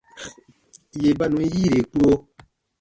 Yè 1.01 1.11
ba 1.17 1.25
nùn 1.27 1.47
yiire 1.53 1.79
kpuro. 1.89 2.15